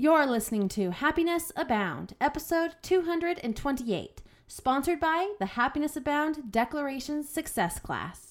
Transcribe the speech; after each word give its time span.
You're 0.00 0.26
listening 0.26 0.68
to 0.68 0.92
Happiness 0.92 1.50
Abound, 1.56 2.14
episode 2.20 2.76
228, 2.82 4.22
sponsored 4.46 5.00
by 5.00 5.34
the 5.40 5.46
Happiness 5.46 5.96
Abound 5.96 6.52
Declarations 6.52 7.28
Success 7.28 7.80
Class. 7.80 8.30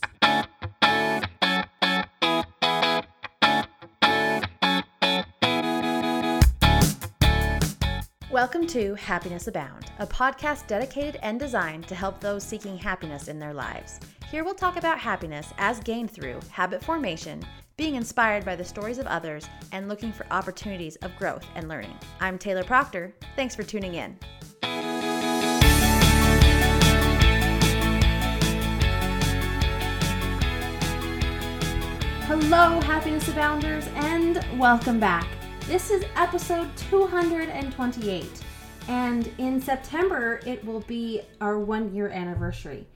Welcome 8.31 8.65
to 8.67 8.95
Happiness 8.95 9.47
Abound, 9.47 9.91
a 9.99 10.07
podcast 10.07 10.67
dedicated 10.67 11.19
and 11.21 11.37
designed 11.37 11.85
to 11.89 11.95
help 11.95 12.21
those 12.21 12.45
seeking 12.45 12.77
happiness 12.77 13.27
in 13.27 13.39
their 13.39 13.53
lives. 13.53 13.99
Here 14.31 14.45
we'll 14.45 14.55
talk 14.55 14.77
about 14.77 14.99
happiness 14.99 15.51
as 15.57 15.81
gained 15.81 16.11
through 16.11 16.39
habit 16.49 16.81
formation, 16.81 17.45
being 17.77 17.93
inspired 17.93 18.43
by 18.43 18.55
the 18.55 18.65
stories 18.65 18.97
of 18.97 19.05
others, 19.05 19.47
and 19.71 19.87
looking 19.87 20.11
for 20.11 20.25
opportunities 20.31 20.95
of 21.03 21.15
growth 21.15 21.45
and 21.53 21.69
learning. 21.69 21.95
I'm 22.19 22.39
Taylor 22.39 22.63
Proctor. 22.63 23.13
Thanks 23.35 23.55
for 23.55 23.61
tuning 23.61 23.93
in. 23.93 24.17
Hello, 32.23 32.81
Happiness 32.81 33.29
Abounders, 33.29 33.85
and 33.93 34.43
welcome 34.59 34.99
back. 34.99 35.27
This 35.67 35.91
is 35.91 36.03
episode 36.15 36.75
228, 36.77 38.25
and 38.87 39.31
in 39.37 39.61
September 39.61 40.39
it 40.47 40.65
will 40.65 40.81
be 40.81 41.21
our 41.41 41.59
one 41.59 41.93
year 41.93 42.09
anniversary. 42.09 42.87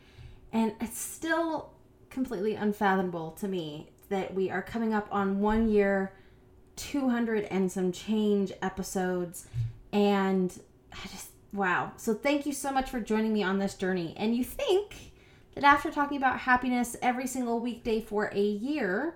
And 0.52 0.74
it's 0.82 1.00
still 1.00 1.70
completely 2.10 2.56
unfathomable 2.56 3.34
to 3.34 3.48
me 3.48 3.92
that 4.12 4.34
we 4.34 4.52
are 4.52 4.62
coming 4.62 4.94
up 4.94 5.08
on 5.12 5.40
one 5.40 5.70
year, 5.70 6.14
200 6.76 7.46
and 7.46 7.72
some 7.72 7.92
change 7.92 8.52
episodes. 8.62 9.48
And 9.92 10.58
I 10.94 11.08
just, 11.08 11.30
wow. 11.52 11.94
So 11.98 12.14
thank 12.14 12.46
you 12.46 12.54
so 12.54 12.72
much 12.72 12.90
for 12.90 13.00
joining 13.00 13.34
me 13.34 13.42
on 13.42 13.58
this 13.58 13.74
journey. 13.74 14.14
And 14.18 14.36
you 14.36 14.44
think 14.44 14.96
that 15.56 15.64
after 15.64 15.92
talking 15.92 16.18
about 16.18 16.40
happiness 16.40 16.96
every 17.02 17.28
single 17.28 17.60
weekday 17.60 18.02
for 18.02 18.32
a 18.34 18.42
year, 18.42 19.16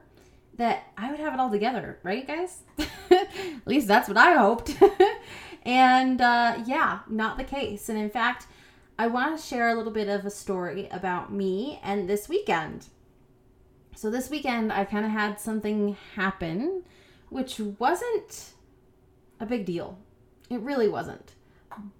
that 0.57 0.83
I 0.97 1.11
would 1.11 1.19
have 1.19 1.33
it 1.33 1.39
all 1.39 1.49
together, 1.49 1.99
right, 2.03 2.25
guys? 2.25 2.61
At 3.11 3.67
least 3.67 3.88
that's 3.88 4.07
what 4.07 4.17
I 4.17 4.35
hoped. 4.35 4.77
and 5.63 6.21
uh, 6.21 6.63
yeah, 6.66 6.99
not 7.09 7.38
the 7.38 7.43
case. 7.43 7.89
And 7.89 7.97
in 7.97 8.09
fact, 8.09 8.47
I 8.97 9.07
want 9.07 9.38
to 9.38 9.45
share 9.45 9.69
a 9.69 9.75
little 9.75 9.91
bit 9.91 10.07
of 10.07 10.25
a 10.25 10.29
story 10.29 10.88
about 10.89 11.33
me 11.33 11.81
and 11.83 12.07
this 12.07 12.29
weekend. 12.29 12.88
So, 13.95 14.09
this 14.09 14.29
weekend, 14.29 14.71
I 14.71 14.85
kind 14.85 15.05
of 15.05 15.11
had 15.11 15.39
something 15.39 15.97
happen, 16.15 16.83
which 17.29 17.59
wasn't 17.59 18.51
a 19.39 19.45
big 19.45 19.65
deal. 19.65 19.97
It 20.49 20.59
really 20.59 20.88
wasn't. 20.88 21.33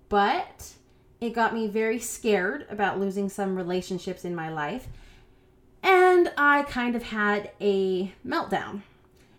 But 0.10 0.74
it 1.20 1.34
got 1.34 1.54
me 1.54 1.68
very 1.68 2.00
scared 2.00 2.68
about 2.70 3.00
losing 3.00 3.30
some 3.30 3.56
relationships 3.56 4.24
in 4.24 4.36
my 4.36 4.50
life 4.50 4.88
and 5.86 6.32
I 6.36 6.64
kind 6.64 6.96
of 6.96 7.04
had 7.04 7.52
a 7.62 8.12
meltdown. 8.26 8.82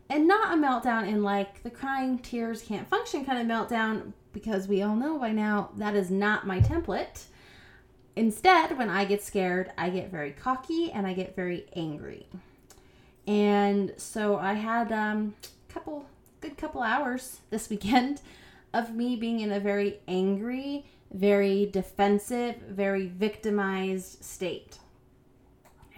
And 0.08 0.28
not 0.28 0.56
a 0.56 0.60
meltdown 0.60 1.08
in 1.08 1.24
like 1.24 1.64
the 1.64 1.70
crying 1.70 2.20
tears 2.20 2.62
can't 2.62 2.88
function 2.88 3.24
kind 3.24 3.40
of 3.40 3.46
meltdown, 3.46 4.12
because 4.32 4.68
we 4.68 4.80
all 4.82 4.94
know 4.94 5.18
by 5.18 5.32
now 5.32 5.70
that 5.76 5.96
is 5.96 6.08
not 6.08 6.46
my 6.46 6.60
template. 6.60 7.24
Instead, 8.16 8.78
when 8.78 8.88
I 8.88 9.04
get 9.04 9.22
scared, 9.22 9.70
I 9.76 9.90
get 9.90 10.10
very 10.10 10.32
cocky 10.32 10.90
and 10.90 11.06
I 11.06 11.12
get 11.12 11.36
very 11.36 11.66
angry. 11.76 12.26
And 13.26 13.92
so 13.98 14.38
I 14.38 14.54
had 14.54 14.90
um, 14.90 15.34
a 15.68 15.72
couple 15.72 16.06
good 16.40 16.56
couple 16.56 16.82
hours 16.82 17.40
this 17.50 17.68
weekend 17.68 18.22
of 18.72 18.94
me 18.94 19.16
being 19.16 19.40
in 19.40 19.52
a 19.52 19.60
very 19.60 20.00
angry, 20.08 20.86
very 21.12 21.66
defensive, 21.66 22.56
very 22.70 23.06
victimized 23.06 24.24
state. 24.24 24.78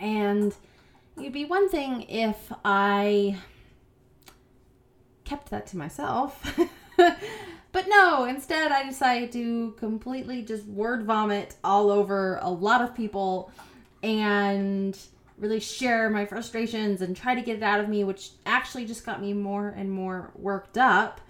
And 0.01 0.55
it'd 1.17 1.33
be 1.33 1.45
one 1.45 1.69
thing 1.69 2.03
if 2.09 2.53
I 2.65 3.39
kept 5.25 5.51
that 5.51 5.69
to 5.69 5.77
myself. 5.77 6.59
but 7.79 7.89
no, 7.89 8.25
instead 8.25 8.73
I 8.73 8.83
decided 8.83 9.31
to 9.35 9.71
completely 9.79 10.43
just 10.43 10.65
word 10.65 11.05
vomit 11.05 11.55
all 11.63 11.93
over 11.93 12.41
a 12.43 12.51
lot 12.51 12.83
of 12.83 12.93
people 12.93 13.53
and 14.03 14.99
really 15.39 15.61
share 15.61 16.11
my 16.11 16.27
frustrations 16.27 17.03
and 17.03 17.17
try 17.17 17.37
to 17.37 17.41
get 17.41 17.59
it 17.59 17.63
out 17.63 17.79
of 17.79 17.89
me, 17.89 18.03
which 18.03 18.31
actually 18.45 18.85
just 18.85 19.07
got 19.07 19.21
me 19.21 19.33
more 19.33 19.69
and 19.69 19.93
more 19.93 20.33
worked 20.35 20.77
up. 20.77 21.21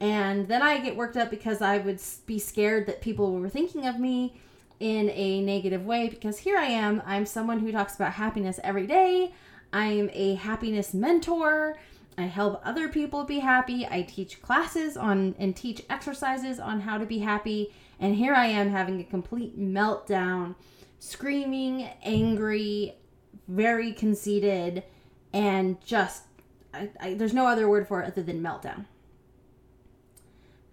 And 0.00 0.48
then 0.48 0.62
I 0.62 0.78
get 0.78 0.96
worked 0.96 1.18
up 1.18 1.28
because 1.28 1.60
I 1.60 1.76
would 1.76 2.00
be 2.24 2.38
scared 2.38 2.86
that 2.86 3.02
people 3.02 3.34
were 3.34 3.50
thinking 3.50 3.86
of 3.86 4.00
me 4.00 4.40
in 4.78 5.10
a 5.10 5.42
negative 5.42 5.84
way 5.84 6.08
because 6.08 6.38
here 6.38 6.56
I 6.56 6.68
am. 6.68 7.02
I'm 7.04 7.26
someone 7.26 7.58
who 7.58 7.70
talks 7.72 7.94
about 7.94 8.14
happiness 8.14 8.58
every 8.64 8.86
day. 8.86 9.34
I'm 9.70 10.08
a 10.14 10.36
happiness 10.36 10.94
mentor. 10.94 11.76
I 12.20 12.26
help 12.26 12.60
other 12.64 12.88
people 12.88 13.24
be 13.24 13.38
happy. 13.38 13.86
I 13.86 14.02
teach 14.02 14.42
classes 14.42 14.96
on 14.96 15.34
and 15.38 15.56
teach 15.56 15.82
exercises 15.88 16.60
on 16.60 16.80
how 16.80 16.98
to 16.98 17.06
be 17.06 17.18
happy. 17.18 17.72
And 17.98 18.14
here 18.14 18.34
I 18.34 18.46
am 18.46 18.70
having 18.70 19.00
a 19.00 19.04
complete 19.04 19.58
meltdown, 19.58 20.54
screaming, 20.98 21.88
angry, 22.02 22.94
very 23.48 23.92
conceited, 23.92 24.84
and 25.32 25.80
just 25.80 26.24
I, 26.72 26.90
I, 27.00 27.14
there's 27.14 27.34
no 27.34 27.46
other 27.46 27.68
word 27.68 27.88
for 27.88 28.00
it 28.00 28.06
other 28.06 28.22
than 28.22 28.42
meltdown. 28.42 28.86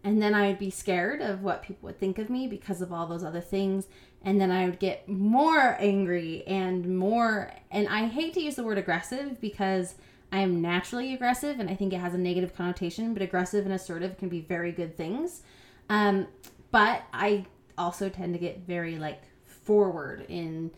And 0.03 0.21
then 0.21 0.33
I'd 0.33 0.59
be 0.59 0.69
scared 0.69 1.21
of 1.21 1.43
what 1.43 1.63
people 1.63 1.87
would 1.87 1.99
think 1.99 2.17
of 2.17 2.29
me 2.29 2.47
because 2.47 2.81
of 2.81 2.93
all 2.93 3.07
those 3.07 3.23
other 3.23 3.41
things. 3.41 3.87
And 4.21 4.39
then 4.39 4.51
I 4.51 4.65
would 4.65 4.79
get 4.79 5.09
more 5.09 5.75
angry 5.79 6.43
and 6.47 6.97
more. 6.97 7.51
And 7.71 7.87
I 7.89 8.05
hate 8.07 8.33
to 8.35 8.41
use 8.41 8.55
the 8.55 8.63
word 8.63 8.77
aggressive 8.77 9.41
because 9.41 9.95
I 10.31 10.39
am 10.39 10.61
naturally 10.61 11.13
aggressive 11.13 11.59
and 11.59 11.69
I 11.69 11.75
think 11.75 11.93
it 11.93 11.99
has 11.99 12.13
a 12.13 12.17
negative 12.17 12.55
connotation, 12.55 13.13
but 13.13 13.21
aggressive 13.21 13.65
and 13.65 13.73
assertive 13.73 14.17
can 14.17 14.29
be 14.29 14.41
very 14.41 14.71
good 14.71 14.95
things. 14.97 15.41
Um, 15.89 16.27
but 16.71 17.03
I 17.13 17.45
also 17.77 18.09
tend 18.09 18.33
to 18.33 18.39
get 18.39 18.59
very 18.59 18.97
like 18.97 19.21
forward 19.45 20.25
in 20.27 20.71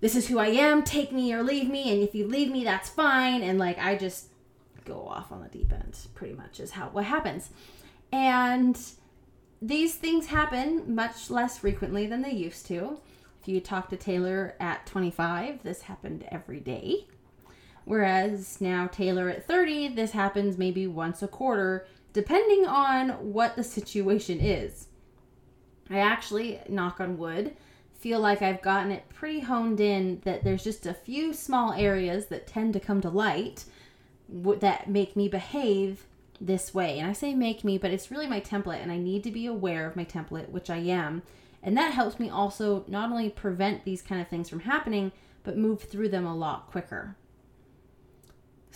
this 0.00 0.14
is 0.14 0.28
who 0.28 0.38
I 0.38 0.48
am, 0.48 0.82
take 0.82 1.10
me 1.10 1.32
or 1.32 1.42
leave 1.42 1.70
me, 1.70 1.90
and 1.90 2.02
if 2.02 2.14
you 2.14 2.26
leave 2.26 2.50
me, 2.50 2.64
that's 2.64 2.88
fine. 2.88 3.42
And 3.42 3.58
like 3.58 3.78
I 3.78 3.96
just 3.96 4.28
go 4.84 5.06
off 5.08 5.32
on 5.32 5.42
the 5.42 5.48
deep 5.48 5.72
end, 5.72 5.96
pretty 6.14 6.34
much 6.34 6.60
is 6.60 6.72
how 6.72 6.88
what 6.90 7.04
happens. 7.04 7.50
And 8.12 8.78
these 9.60 9.94
things 9.94 10.26
happen 10.26 10.94
much 10.94 11.30
less 11.30 11.58
frequently 11.58 12.06
than 12.06 12.22
they 12.22 12.32
used 12.32 12.66
to. 12.66 13.00
If 13.40 13.48
you 13.48 13.60
talk 13.60 13.88
to 13.90 13.96
Taylor 13.96 14.54
at 14.60 14.86
25, 14.86 15.62
this 15.62 15.82
happened 15.82 16.26
every 16.30 16.60
day. 16.60 17.06
Whereas 17.86 18.60
now, 18.60 18.88
Taylor 18.88 19.30
at 19.30 19.46
30, 19.46 19.88
this 19.94 20.10
happens 20.10 20.58
maybe 20.58 20.88
once 20.88 21.22
a 21.22 21.28
quarter, 21.28 21.86
depending 22.12 22.66
on 22.66 23.10
what 23.32 23.54
the 23.54 23.62
situation 23.62 24.40
is. 24.40 24.88
I 25.88 25.98
actually, 25.98 26.58
knock 26.68 27.00
on 27.00 27.16
wood, 27.16 27.56
feel 27.92 28.18
like 28.18 28.42
I've 28.42 28.60
gotten 28.60 28.90
it 28.90 29.08
pretty 29.08 29.38
honed 29.38 29.78
in 29.78 30.20
that 30.24 30.42
there's 30.42 30.64
just 30.64 30.84
a 30.84 30.94
few 30.94 31.32
small 31.32 31.72
areas 31.74 32.26
that 32.26 32.48
tend 32.48 32.72
to 32.72 32.80
come 32.80 33.00
to 33.02 33.08
light 33.08 33.66
that 34.28 34.90
make 34.90 35.14
me 35.14 35.28
behave 35.28 36.06
this 36.40 36.74
way. 36.74 36.98
And 36.98 37.08
I 37.08 37.12
say 37.12 37.34
make 37.34 37.62
me, 37.62 37.78
but 37.78 37.92
it's 37.92 38.10
really 38.10 38.26
my 38.26 38.40
template, 38.40 38.82
and 38.82 38.90
I 38.90 38.98
need 38.98 39.22
to 39.22 39.30
be 39.30 39.46
aware 39.46 39.86
of 39.86 39.94
my 39.94 40.04
template, 40.04 40.48
which 40.48 40.70
I 40.70 40.78
am. 40.78 41.22
And 41.62 41.76
that 41.76 41.92
helps 41.92 42.18
me 42.18 42.28
also 42.28 42.84
not 42.88 43.12
only 43.12 43.30
prevent 43.30 43.84
these 43.84 44.02
kind 44.02 44.20
of 44.20 44.26
things 44.26 44.48
from 44.48 44.60
happening, 44.60 45.12
but 45.44 45.56
move 45.56 45.82
through 45.82 46.08
them 46.08 46.26
a 46.26 46.34
lot 46.34 46.68
quicker. 46.68 47.14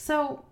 So, 0.00 0.46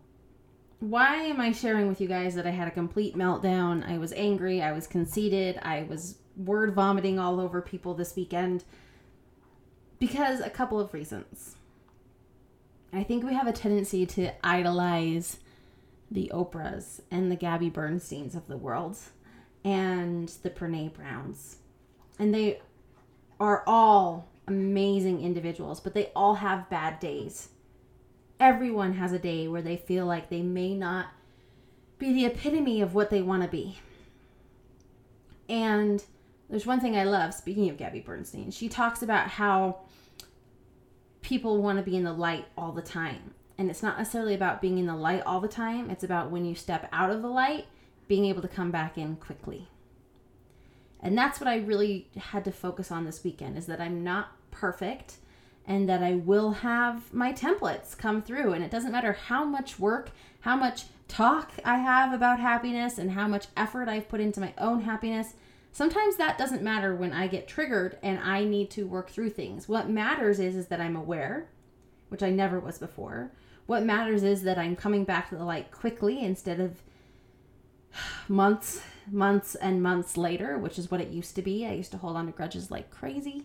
why 0.78 1.22
am 1.22 1.40
I 1.40 1.52
sharing 1.52 1.88
with 1.88 2.02
you 2.02 2.06
guys 2.06 2.34
that 2.34 2.46
I 2.46 2.50
had 2.50 2.68
a 2.68 2.70
complete 2.70 3.16
meltdown? 3.16 3.82
I 3.90 3.96
was 3.96 4.12
angry, 4.12 4.60
I 4.60 4.72
was 4.72 4.86
conceited, 4.86 5.58
I 5.62 5.84
was 5.84 6.16
word 6.36 6.74
vomiting 6.74 7.18
all 7.18 7.40
over 7.40 7.62
people 7.62 7.94
this 7.94 8.14
weekend? 8.14 8.64
Because 9.98 10.40
a 10.40 10.50
couple 10.50 10.78
of 10.78 10.92
reasons. 10.92 11.56
I 12.92 13.02
think 13.02 13.24
we 13.24 13.32
have 13.32 13.46
a 13.46 13.52
tendency 13.52 14.04
to 14.04 14.32
idolize 14.46 15.38
the 16.10 16.30
Oprahs 16.34 17.00
and 17.10 17.32
the 17.32 17.36
Gabby 17.36 17.70
Bernsteins 17.70 18.34
of 18.34 18.48
the 18.48 18.58
world 18.58 18.98
and 19.64 20.28
the 20.42 20.50
Brene 20.50 20.92
Browns. 20.92 21.56
And 22.18 22.34
they 22.34 22.60
are 23.40 23.64
all 23.66 24.28
amazing 24.46 25.22
individuals, 25.22 25.80
but 25.80 25.94
they 25.94 26.12
all 26.14 26.34
have 26.34 26.68
bad 26.68 27.00
days. 27.00 27.48
Everyone 28.40 28.94
has 28.94 29.12
a 29.12 29.18
day 29.18 29.48
where 29.48 29.62
they 29.62 29.76
feel 29.76 30.06
like 30.06 30.28
they 30.28 30.42
may 30.42 30.74
not 30.74 31.08
be 31.98 32.12
the 32.12 32.26
epitome 32.26 32.80
of 32.80 32.94
what 32.94 33.10
they 33.10 33.22
want 33.22 33.42
to 33.42 33.48
be. 33.48 33.78
And 35.48 36.04
there's 36.48 36.66
one 36.66 36.80
thing 36.80 36.96
I 36.96 37.04
love, 37.04 37.34
speaking 37.34 37.68
of 37.68 37.76
Gabby 37.76 38.00
Bernstein, 38.00 38.50
she 38.50 38.68
talks 38.68 39.02
about 39.02 39.28
how 39.28 39.80
people 41.22 41.60
want 41.60 41.78
to 41.78 41.84
be 41.84 41.96
in 41.96 42.04
the 42.04 42.12
light 42.12 42.46
all 42.56 42.72
the 42.72 42.82
time 42.82 43.34
and 43.58 43.68
it's 43.68 43.82
not 43.82 43.98
necessarily 43.98 44.34
about 44.34 44.62
being 44.62 44.78
in 44.78 44.86
the 44.86 44.94
light 44.94 45.20
all 45.26 45.40
the 45.40 45.48
time 45.48 45.90
it's 45.90 46.04
about 46.04 46.30
when 46.30 46.44
you 46.44 46.54
step 46.54 46.88
out 46.92 47.10
of 47.10 47.22
the 47.22 47.28
light 47.28 47.66
being 48.08 48.24
able 48.24 48.42
to 48.42 48.48
come 48.48 48.70
back 48.70 48.98
in 48.98 49.14
quickly. 49.16 49.68
And 51.00 51.16
that's 51.16 51.38
what 51.38 51.46
I 51.46 51.58
really 51.58 52.08
had 52.16 52.44
to 52.46 52.50
focus 52.50 52.90
on 52.90 53.04
this 53.04 53.22
weekend 53.22 53.56
is 53.56 53.66
that 53.66 53.80
I'm 53.80 54.02
not 54.02 54.32
perfect 54.50 55.18
and 55.68 55.86
that 55.86 56.02
I 56.02 56.14
will 56.14 56.52
have 56.52 57.12
my 57.12 57.32
templates 57.32 57.96
come 57.96 58.22
through 58.22 58.54
and 58.54 58.64
it 58.64 58.70
doesn't 58.70 58.90
matter 58.90 59.12
how 59.12 59.44
much 59.44 59.78
work, 59.78 60.10
how 60.40 60.56
much 60.56 60.84
talk 61.08 61.52
I 61.62 61.76
have 61.78 62.12
about 62.14 62.40
happiness 62.40 62.96
and 62.96 63.12
how 63.12 63.28
much 63.28 63.48
effort 63.54 63.86
I've 63.86 64.08
put 64.08 64.20
into 64.20 64.40
my 64.40 64.54
own 64.56 64.80
happiness. 64.80 65.34
Sometimes 65.70 66.16
that 66.16 66.38
doesn't 66.38 66.62
matter 66.62 66.94
when 66.94 67.12
I 67.12 67.26
get 67.26 67.46
triggered 67.46 67.98
and 68.02 68.18
I 68.18 68.44
need 68.44 68.70
to 68.72 68.86
work 68.86 69.10
through 69.10 69.30
things. 69.30 69.68
What 69.68 69.90
matters 69.90 70.40
is 70.40 70.56
is 70.56 70.68
that 70.68 70.80
I'm 70.80 70.96
aware, 70.96 71.48
which 72.08 72.22
I 72.22 72.30
never 72.30 72.58
was 72.58 72.78
before. 72.78 73.30
What 73.66 73.84
matters 73.84 74.22
is 74.22 74.44
that 74.44 74.56
I'm 74.56 74.74
coming 74.74 75.04
back 75.04 75.28
to 75.28 75.36
the 75.36 75.44
light 75.44 75.70
quickly 75.70 76.24
instead 76.24 76.60
of 76.60 76.82
months, 78.28 78.80
months 79.10 79.54
and 79.54 79.82
months 79.82 80.16
later, 80.16 80.56
which 80.56 80.78
is 80.78 80.90
what 80.90 81.02
it 81.02 81.08
used 81.08 81.34
to 81.36 81.42
be. 81.42 81.66
I 81.66 81.74
used 81.74 81.92
to 81.92 81.98
hold 81.98 82.16
on 82.16 82.24
to 82.24 82.32
grudges 82.32 82.70
like 82.70 82.90
crazy. 82.90 83.44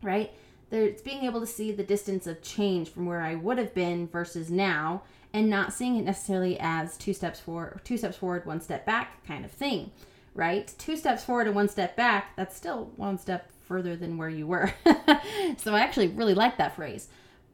Right? 0.00 0.32
There's 0.70 1.00
being 1.00 1.24
able 1.24 1.40
to 1.40 1.46
see 1.46 1.72
the 1.72 1.82
distance 1.82 2.26
of 2.26 2.42
change 2.42 2.90
from 2.90 3.06
where 3.06 3.22
I 3.22 3.34
would 3.34 3.58
have 3.58 3.74
been 3.74 4.06
versus 4.06 4.50
now 4.50 5.02
and 5.32 5.48
not 5.48 5.72
seeing 5.72 5.96
it 5.96 6.04
necessarily 6.04 6.58
as 6.60 6.96
two 6.96 7.14
steps 7.14 7.40
forward, 7.40 7.80
two 7.84 7.96
steps 7.96 8.16
forward, 8.16 8.46
one 8.46 8.60
step 8.60 8.84
back 8.84 9.26
kind 9.26 9.44
of 9.44 9.50
thing, 9.50 9.90
right? 10.34 10.72
Two 10.78 10.96
steps 10.96 11.24
forward 11.24 11.46
and 11.46 11.56
one 11.56 11.68
step 11.68 11.96
back, 11.96 12.36
that's 12.36 12.56
still 12.56 12.92
one 12.96 13.18
step 13.18 13.50
further 13.60 13.96
than 13.96 14.16
where 14.16 14.28
you 14.28 14.46
were. 14.46 14.72
so 15.58 15.74
I 15.74 15.80
actually 15.80 16.08
really 16.08 16.34
like 16.34 16.58
that 16.58 16.76
phrase. 16.76 17.08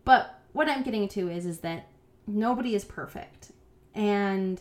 But 0.05 0.41
what 0.53 0.69
I'm 0.69 0.83
getting 0.83 1.09
to 1.09 1.29
is 1.29 1.47
is 1.47 1.61
that 1.61 1.89
nobody 2.27 2.75
is 2.75 2.85
perfect. 2.85 3.53
And 3.95 4.61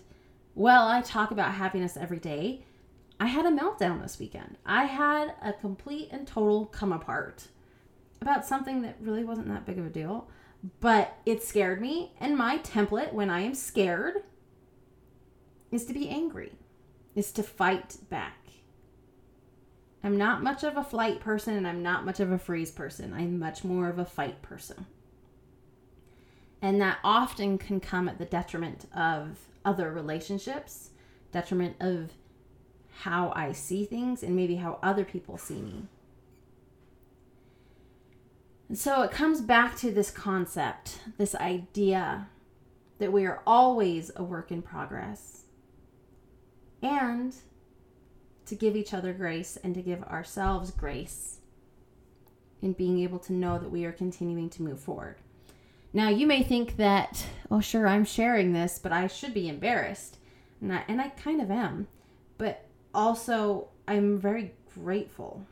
well, 0.56 0.88
I 0.88 1.02
talk 1.02 1.32
about 1.32 1.54
happiness 1.54 1.98
every 1.98 2.20
day. 2.20 2.66
I 3.20 3.28
had 3.28 3.46
a 3.46 3.52
meltdown 3.52 4.02
this 4.02 4.20
weekend. 4.20 4.58
I 4.66 4.86
had 4.86 5.34
a 5.42 5.54
complete 5.54 6.10
and 6.12 6.28
total 6.28 6.66
come 6.66 6.92
apart 6.92 7.48
about 8.24 8.44
something 8.46 8.82
that 8.82 8.98
really 9.00 9.24
wasn't 9.24 9.48
that 9.50 9.68
big 9.68 9.78
of 9.78 9.86
a 9.86 9.90
deal 9.90 10.28
but 10.80 11.18
it 11.26 11.44
scared 11.44 11.82
me. 11.82 12.14
And 12.20 12.38
my 12.38 12.58
template 12.60 13.14
when 13.14 13.30
I 13.30 13.42
am 13.42 13.56
scared 13.56 14.24
is 15.72 15.86
to 15.86 15.94
be 15.94 16.10
angry, 16.10 16.54
is 17.16 17.32
to 17.34 17.44
fight 17.44 17.98
back. 18.10 18.38
I'm 20.04 20.18
not 20.18 20.44
much 20.44 20.64
of 20.64 20.78
a 20.78 20.84
flight 20.84 21.20
person 21.20 21.56
and 21.56 21.68
I'm 21.68 21.82
not 21.82 22.06
much 22.06 22.20
of 22.20 22.32
a 22.32 22.38
freeze 22.38 22.72
person. 22.72 23.14
I'm 23.14 23.40
much 23.40 23.64
more 23.64 23.90
of 23.90 24.00
a 24.00 24.06
fight 24.06 24.42
person. 24.42 24.86
And 26.62 26.80
that 26.82 27.00
often 27.04 27.58
can 27.58 27.80
come 27.80 28.08
at 28.08 28.18
the 28.18 28.26
detriment 28.26 28.86
of 28.96 29.40
other 29.66 29.92
relationships, 29.92 30.92
detriment 31.32 31.76
of 31.80 32.12
how 33.00 33.34
I 33.36 33.52
see 33.52 33.86
things, 33.86 34.24
and 34.24 34.36
maybe 34.36 34.56
how 34.56 34.80
other 34.82 35.04
people 35.04 35.38
see 35.38 35.62
me. 35.62 35.88
And 38.70 38.78
so 38.78 39.02
it 39.04 39.12
comes 39.12 39.42
back 39.42 39.78
to 39.78 39.92
this 39.92 40.10
concept, 40.10 41.00
this 41.18 41.36
idea 41.36 42.28
that 43.00 43.12
we 43.12 43.26
are 43.26 43.42
always 43.46 44.12
a 44.16 44.24
work 44.24 44.52
in 44.52 44.62
progress. 44.62 45.44
And 46.82 47.36
to 48.46 48.56
give 48.56 48.76
each 48.76 48.94
other 48.94 49.14
grace 49.14 49.58
and 49.64 49.74
to 49.76 49.82
give 49.82 50.04
ourselves 50.04 50.72
grace 50.72 51.40
in 52.62 52.74
being 52.74 53.00
able 53.00 53.20
to 53.20 53.34
know 53.34 53.60
that 53.60 53.72
we 53.72 53.86
are 53.86 53.92
continuing 53.92 54.50
to 54.50 54.64
move 54.64 54.80
forward. 54.80 55.18
Now, 55.92 56.10
you 56.10 56.26
may 56.26 56.42
think 56.42 56.78
that, 56.78 57.28
oh, 57.52 57.60
sure, 57.60 57.88
I'm 57.88 58.06
sharing 58.06 58.54
this, 58.54 58.80
but 58.82 58.92
I 58.92 59.08
should 59.08 59.34
be 59.34 59.48
embarrassed. 59.48 60.18
And 60.60 60.74
I, 60.74 60.84
and 60.88 61.00
I 61.00 61.10
kind 61.10 61.42
of 61.42 61.52
am. 61.52 61.88
But 62.38 62.66
also, 62.94 63.68
I'm 63.88 64.18
very 64.18 64.54
grateful 64.74 65.46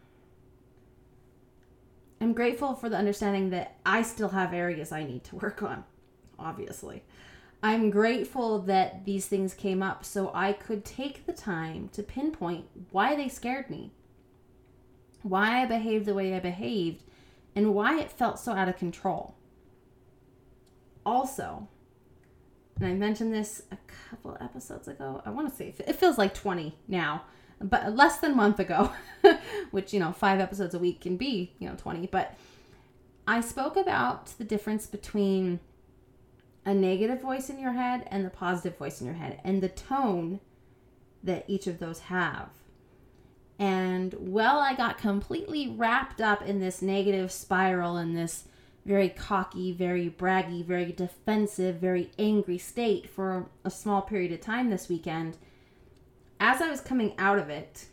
I'm 2.21 2.33
grateful 2.33 2.75
for 2.75 2.87
the 2.87 2.97
understanding 2.97 3.49
that 3.49 3.77
I 3.83 4.03
still 4.03 4.29
have 4.29 4.53
areas 4.53 4.91
I 4.91 5.03
need 5.03 5.23
to 5.25 5.37
work 5.37 5.63
on, 5.63 5.83
obviously. 6.37 7.03
I'm 7.63 7.89
grateful 7.89 8.59
that 8.59 9.05
these 9.05 9.25
things 9.25 9.55
came 9.55 9.81
up 9.81 10.05
so 10.05 10.29
I 10.31 10.53
could 10.53 10.85
take 10.85 11.25
the 11.25 11.33
time 11.33 11.89
to 11.93 12.03
pinpoint 12.03 12.65
why 12.91 13.15
they 13.15 13.27
scared 13.27 13.71
me, 13.71 13.91
why 15.23 15.63
I 15.63 15.65
behaved 15.65 16.05
the 16.05 16.13
way 16.13 16.35
I 16.35 16.39
behaved, 16.39 17.03
and 17.55 17.73
why 17.73 17.99
it 17.99 18.11
felt 18.11 18.39
so 18.39 18.51
out 18.51 18.69
of 18.69 18.77
control. 18.77 19.35
Also, 21.03 21.67
and 22.75 22.85
I 22.85 22.93
mentioned 22.93 23.33
this 23.33 23.63
a 23.71 23.77
couple 24.09 24.37
episodes 24.39 24.87
ago, 24.87 25.23
I 25.25 25.31
want 25.31 25.49
to 25.49 25.55
say 25.55 25.73
it 25.77 25.95
feels 25.95 26.19
like 26.19 26.35
20 26.35 26.77
now 26.87 27.23
but 27.61 27.95
less 27.95 28.17
than 28.17 28.33
a 28.33 28.35
month 28.35 28.59
ago, 28.59 28.91
which, 29.71 29.93
you 29.93 29.99
know, 29.99 30.11
five 30.11 30.39
episodes 30.39 30.73
a 30.73 30.79
week 30.79 31.01
can 31.01 31.17
be, 31.17 31.53
you 31.59 31.67
know, 31.67 31.75
20. 31.75 32.07
But 32.07 32.35
I 33.27 33.41
spoke 33.41 33.75
about 33.75 34.27
the 34.37 34.43
difference 34.43 34.87
between 34.87 35.59
a 36.65 36.73
negative 36.73 37.21
voice 37.21 37.49
in 37.49 37.59
your 37.59 37.73
head 37.73 38.07
and 38.11 38.25
the 38.25 38.29
positive 38.29 38.77
voice 38.77 39.01
in 39.01 39.07
your 39.07 39.15
head 39.15 39.39
and 39.43 39.61
the 39.61 39.69
tone 39.69 40.39
that 41.23 41.45
each 41.47 41.67
of 41.67 41.79
those 41.79 41.99
have. 41.99 42.49
And 43.59 44.15
well, 44.17 44.59
I 44.59 44.75
got 44.75 44.97
completely 44.97 45.67
wrapped 45.67 46.19
up 46.19 46.41
in 46.41 46.59
this 46.59 46.81
negative 46.81 47.31
spiral 47.31 47.97
and 47.97 48.17
this 48.17 48.45
very 48.85 49.09
cocky, 49.09 49.71
very 49.71 50.09
braggy, 50.09 50.65
very 50.65 50.91
defensive, 50.91 51.75
very 51.75 52.09
angry 52.17 52.57
state 52.57 53.07
for 53.07 53.45
a 53.63 53.69
small 53.69 54.01
period 54.01 54.31
of 54.31 54.41
time 54.41 54.69
this 54.71 54.89
weekend 54.89 55.37
as 56.41 56.59
I 56.59 56.69
was 56.69 56.81
coming 56.81 57.13
out 57.19 57.37
of 57.37 57.49
it, 57.49 57.85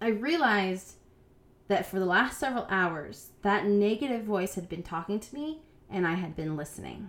I 0.00 0.08
realized 0.08 0.96
that 1.68 1.86
for 1.86 1.98
the 1.98 2.04
last 2.04 2.38
several 2.38 2.66
hours, 2.68 3.30
that 3.42 3.64
negative 3.64 4.24
voice 4.24 4.56
had 4.56 4.68
been 4.68 4.82
talking 4.82 5.18
to 5.18 5.34
me 5.34 5.62
and 5.88 6.06
I 6.06 6.14
had 6.14 6.36
been 6.36 6.56
listening. 6.56 7.08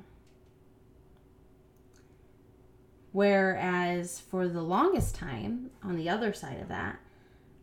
Whereas 3.12 4.22
for 4.22 4.48
the 4.48 4.62
longest 4.62 5.16
time, 5.16 5.72
on 5.84 5.98
the 5.98 6.08
other 6.08 6.32
side 6.32 6.62
of 6.62 6.70
that, 6.70 7.00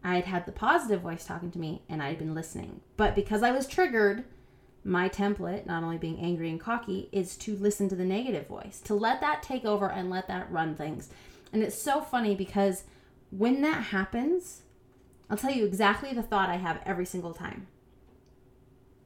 I'd 0.04 0.26
had 0.26 0.44
the 0.44 0.52
positive 0.52 1.00
voice 1.00 1.24
talking 1.24 1.50
to 1.52 1.58
me 1.58 1.82
and 1.88 2.02
I'd 2.02 2.18
been 2.18 2.34
listening. 2.34 2.82
But 2.98 3.14
because 3.14 3.42
I 3.42 3.50
was 3.50 3.66
triggered, 3.66 4.24
my 4.84 5.08
template, 5.08 5.64
not 5.64 5.82
only 5.82 5.96
being 5.96 6.20
angry 6.20 6.50
and 6.50 6.60
cocky, 6.60 7.08
is 7.12 7.36
to 7.38 7.56
listen 7.56 7.88
to 7.88 7.96
the 7.96 8.04
negative 8.04 8.46
voice, 8.46 8.80
to 8.84 8.94
let 8.94 9.22
that 9.22 9.42
take 9.42 9.64
over 9.64 9.90
and 9.90 10.10
let 10.10 10.28
that 10.28 10.52
run 10.52 10.74
things. 10.74 11.08
And 11.52 11.62
it's 11.62 11.80
so 11.80 12.00
funny 12.00 12.34
because 12.34 12.84
when 13.30 13.62
that 13.62 13.84
happens, 13.84 14.62
I'll 15.30 15.36
tell 15.36 15.52
you 15.52 15.64
exactly 15.64 16.12
the 16.12 16.22
thought 16.22 16.48
I 16.48 16.56
have 16.56 16.80
every 16.84 17.06
single 17.06 17.32
time. 17.32 17.66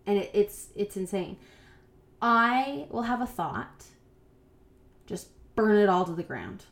And 0.06 0.18
it, 0.18 0.30
it's 0.34 0.68
it's 0.74 0.96
insane. 0.96 1.36
I 2.20 2.86
will 2.90 3.02
have 3.02 3.20
a 3.20 3.26
thought, 3.26 3.84
just 5.06 5.28
burn 5.56 5.76
it 5.76 5.88
all 5.88 6.04
to 6.04 6.12
the 6.12 6.22
ground. 6.22 6.64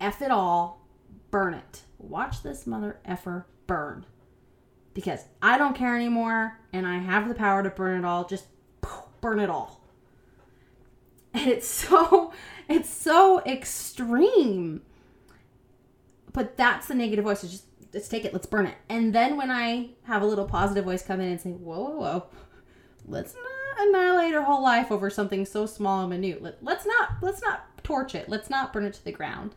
F 0.00 0.22
it 0.22 0.30
all, 0.30 0.86
burn 1.30 1.54
it. 1.54 1.82
Watch 1.98 2.42
this 2.42 2.66
mother 2.66 2.98
effer 3.04 3.46
burn. 3.66 4.06
Because 4.94 5.24
I 5.42 5.58
don't 5.58 5.76
care 5.76 5.96
anymore 5.96 6.58
and 6.72 6.86
I 6.86 6.98
have 6.98 7.28
the 7.28 7.34
power 7.34 7.62
to 7.62 7.70
burn 7.70 7.98
it 7.98 8.04
all. 8.04 8.24
Just 8.24 8.46
burn 9.20 9.40
it 9.40 9.50
all. 9.50 9.85
And 11.36 11.50
it's 11.50 11.68
so 11.88 12.32
it's 12.68 12.90
so 12.90 13.42
extreme. 13.44 14.82
But 16.32 16.56
that's 16.56 16.88
the 16.88 16.94
negative 16.94 17.24
voice. 17.24 17.40
So 17.40 17.48
just 17.48 17.64
let's 17.94 18.08
take 18.08 18.24
it, 18.24 18.32
let's 18.32 18.46
burn 18.46 18.66
it. 18.66 18.74
And 18.88 19.14
then 19.14 19.36
when 19.36 19.50
I 19.50 19.90
have 20.04 20.22
a 20.22 20.26
little 20.26 20.46
positive 20.46 20.84
voice 20.84 21.02
come 21.02 21.20
in 21.20 21.28
and 21.28 21.40
say, 21.40 21.50
whoa, 21.50 21.80
whoa, 21.80 21.96
whoa, 21.96 22.26
let's 23.06 23.34
not 23.34 23.88
annihilate 23.88 24.34
our 24.34 24.42
whole 24.42 24.62
life 24.62 24.90
over 24.90 25.08
something 25.08 25.44
so 25.46 25.66
small 25.66 26.00
and 26.00 26.10
minute. 26.10 26.42
Let, 26.42 26.62
let's 26.62 26.86
not 26.86 27.10
let's 27.22 27.42
not 27.42 27.84
torch 27.84 28.14
it. 28.14 28.28
Let's 28.28 28.50
not 28.50 28.72
burn 28.72 28.84
it 28.84 28.94
to 28.94 29.04
the 29.04 29.12
ground. 29.12 29.54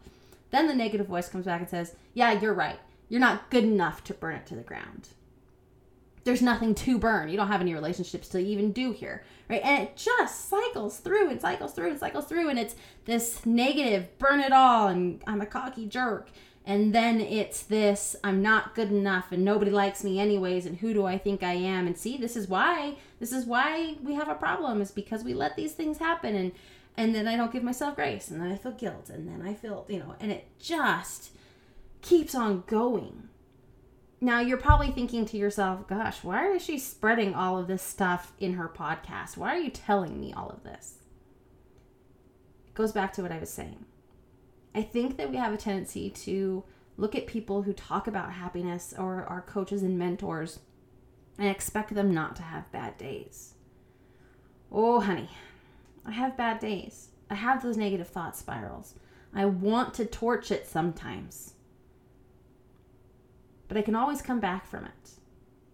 Then 0.52 0.68
the 0.68 0.76
negative 0.76 1.08
voice 1.08 1.30
comes 1.30 1.46
back 1.46 1.62
and 1.62 1.70
says, 1.70 1.96
Yeah, 2.14 2.40
you're 2.40 2.54
right. 2.54 2.80
You're 3.08 3.20
not 3.20 3.50
good 3.50 3.64
enough 3.64 4.04
to 4.06 4.14
burn 4.14 4.36
it 4.36 4.46
to 4.48 4.56
the 4.56 4.62
ground 4.62 5.10
there's 6.30 6.44
nothing 6.44 6.76
to 6.76 7.00
burn. 7.00 7.28
You 7.28 7.38
don't 7.38 7.48
have 7.48 7.60
any 7.60 7.74
relationships 7.74 8.28
to 8.30 8.38
even 8.38 8.72
do 8.72 8.92
here, 8.92 9.24
right? 9.50 9.64
And 9.64 9.82
it 9.82 9.96
just 9.96 10.48
cycles 10.48 11.00
through 11.00 11.32
and 11.32 11.42
cycles 11.42 11.74
through 11.74 11.90
and 11.90 12.00
cycles 12.00 12.26
through, 12.26 12.50
and 12.50 12.60
it's 12.60 12.76
this 13.06 13.44
negative, 13.48 14.16
burn 14.20 14.40
it 14.40 14.52
all, 14.52 14.90
and 14.90 15.24
I'm 15.26 15.42
a 15.42 15.48
cocky 15.48 15.88
jerk. 15.88 16.30
And 16.68 16.94
then 16.94 17.20
it's 17.20 17.64
this, 17.64 18.16
I'm 18.24 18.44
not 18.44 18.76
good 18.76 18.92
enough, 18.92 19.32
and 19.32 19.44
nobody 19.44 19.72
likes 19.72 20.04
me 20.04 20.20
anyways, 20.20 20.68
and 20.68 20.78
who 20.78 20.94
do 20.94 21.08
I 21.08 21.18
think 21.18 21.42
I 21.42 21.54
am? 21.54 21.88
And 21.88 21.98
see, 21.98 22.16
this 22.16 22.36
is 22.36 22.48
why, 22.48 22.98
this 23.20 23.32
is 23.32 23.48
why 23.48 23.96
we 24.04 24.14
have 24.14 24.30
a 24.30 24.36
problem, 24.36 24.84
is 24.84 24.92
because 24.92 25.24
we 25.24 25.34
let 25.34 25.56
these 25.56 25.74
things 25.74 25.98
happen, 25.98 26.36
and 26.36 26.52
and 26.96 27.16
then 27.16 27.28
I 27.28 27.38
don't 27.38 27.52
give 27.52 27.64
myself 27.64 27.96
grace, 27.96 28.30
and 28.30 28.40
then 28.40 28.52
I 28.52 28.58
feel 28.58 28.74
guilt, 28.74 29.10
and 29.10 29.28
then 29.28 29.42
I 29.42 29.56
feel, 29.56 29.88
you 29.90 29.98
know, 29.98 30.14
and 30.20 30.32
it 30.32 30.46
just 30.60 31.32
keeps 32.04 32.36
on 32.36 32.66
going 32.68 33.29
now 34.22 34.40
you're 34.40 34.58
probably 34.58 34.92
thinking 34.92 35.26
to 35.26 35.38
yourself, 35.38 35.88
gosh, 35.88 36.24
why 36.24 36.52
is 36.52 36.64
she 36.64 36.78
spreading 36.78 37.34
all 37.34 37.58
of 37.58 37.68
this 37.68 37.82
stuff 37.82 38.34
in 38.40 38.54
her 38.54 38.68
podcast? 38.68 39.38
Why 39.38 39.56
are 39.56 39.60
you 39.60 39.70
telling 39.70 40.20
me 40.20 40.34
all 40.34 40.50
of 40.50 40.64
this? 40.64 40.96
It 42.68 42.74
goes 42.74 42.92
back 42.92 43.14
to 43.14 43.22
what 43.22 43.32
I 43.32 43.40
was 43.40 43.50
saying. 43.50 43.86
I 44.76 44.82
think 44.82 45.18
that 45.18 45.32
we 45.32 45.38
have 45.38 45.54
a 45.54 45.58
tendency 45.58 46.10
to 46.10 46.64
look 46.98 47.16
at 47.16 47.28
people 47.28 47.64
who 47.64 47.74
talk 47.74 48.08
about 48.08 48.34
happiness 48.34 48.94
or 48.98 49.24
our 49.24 49.42
coaches 49.42 49.84
and 49.84 49.98
mentors 49.98 50.60
and 51.38 51.48
expect 51.48 51.94
them 51.94 52.14
not 52.14 52.36
to 52.36 52.44
have 52.44 52.72
bad 52.72 52.98
days. 52.98 53.54
Oh, 54.72 55.00
honey, 55.00 55.30
I 56.06 56.12
have 56.12 56.38
bad 56.38 56.60
days. 56.60 57.10
I 57.30 57.36
have 57.36 57.64
those 57.64 57.78
negative 57.78 58.10
thought 58.10 58.36
spirals. 58.36 58.96
I 59.34 59.46
want 59.46 59.94
to 59.96 60.06
torch 60.06 60.52
it 60.52 60.68
sometimes. 60.68 61.54
But 63.70 63.78
I 63.78 63.82
can 63.82 63.96
always 63.96 64.22
come 64.22 64.42
back 64.42 64.68
from 64.68 64.84
it. 64.84 65.12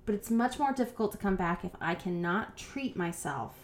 But 0.05 0.13
it's 0.13 0.29
much 0.29 0.59
more 0.59 0.71
difficult 0.71 1.11
to 1.13 1.17
come 1.17 1.35
back 1.35 1.65
if 1.65 1.71
I 1.81 1.95
cannot 1.95 2.55
treat 2.55 2.95
myself 2.95 3.55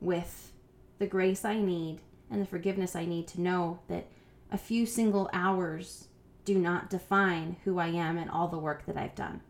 with 0.00 0.50
the 0.98 1.06
grace 1.06 1.44
I 1.44 1.60
need 1.60 2.00
and 2.28 2.42
the 2.42 2.46
forgiveness 2.46 2.96
I 2.96 3.04
need 3.04 3.28
to 3.28 3.40
know 3.40 3.78
that 3.86 4.08
a 4.50 4.58
few 4.58 4.86
single 4.86 5.30
hours 5.32 6.08
do 6.44 6.58
not 6.58 6.90
define 6.90 7.56
who 7.64 7.78
I 7.78 7.88
am 7.88 8.18
and 8.18 8.28
all 8.28 8.48
the 8.48 8.58
work 8.58 8.86
that 8.86 8.96
I've 8.96 9.14
done. 9.14 9.40